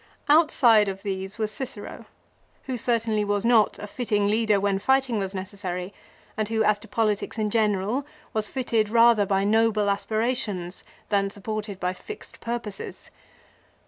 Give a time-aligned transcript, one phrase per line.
[0.27, 2.05] Outside of these was Cicero,
[2.63, 5.93] who certainly was not a fitting leader when fighting was necessary
[6.35, 8.03] and who as to politics in general
[8.33, 13.11] was fitted rather by noble aspirations than supported by fixed purposes.